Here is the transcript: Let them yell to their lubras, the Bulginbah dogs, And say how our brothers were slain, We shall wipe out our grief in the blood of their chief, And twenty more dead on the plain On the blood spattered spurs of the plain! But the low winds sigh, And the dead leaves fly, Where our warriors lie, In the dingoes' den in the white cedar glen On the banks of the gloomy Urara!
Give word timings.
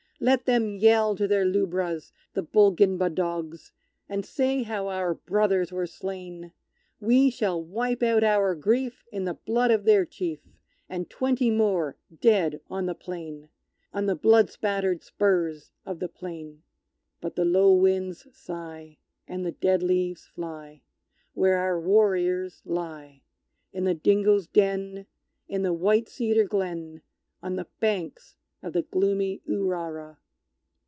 Let 0.23 0.45
them 0.45 0.75
yell 0.75 1.15
to 1.15 1.27
their 1.27 1.45
lubras, 1.45 2.11
the 2.35 2.43
Bulginbah 2.43 3.15
dogs, 3.15 3.71
And 4.07 4.23
say 4.23 4.61
how 4.61 4.87
our 4.87 5.15
brothers 5.15 5.71
were 5.71 5.87
slain, 5.87 6.51
We 6.99 7.31
shall 7.31 7.59
wipe 7.65 8.03
out 8.03 8.23
our 8.23 8.53
grief 8.53 9.03
in 9.11 9.23
the 9.25 9.33
blood 9.33 9.71
of 9.71 9.83
their 9.83 10.05
chief, 10.05 10.41
And 10.87 11.09
twenty 11.09 11.49
more 11.49 11.97
dead 12.19 12.61
on 12.69 12.85
the 12.85 12.93
plain 12.93 13.49
On 13.95 14.05
the 14.05 14.13
blood 14.13 14.51
spattered 14.51 15.01
spurs 15.01 15.71
of 15.87 15.97
the 15.97 16.07
plain! 16.07 16.61
But 17.19 17.35
the 17.35 17.43
low 17.43 17.73
winds 17.73 18.27
sigh, 18.31 18.99
And 19.27 19.43
the 19.43 19.53
dead 19.53 19.81
leaves 19.81 20.27
fly, 20.27 20.83
Where 21.33 21.57
our 21.57 21.79
warriors 21.81 22.61
lie, 22.63 23.23
In 23.73 23.85
the 23.85 23.95
dingoes' 23.95 24.45
den 24.45 25.07
in 25.47 25.63
the 25.63 25.73
white 25.73 26.07
cedar 26.07 26.43
glen 26.45 27.01
On 27.41 27.55
the 27.55 27.65
banks 27.79 28.35
of 28.63 28.73
the 28.73 28.81
gloomy 28.83 29.41
Urara! 29.49 30.15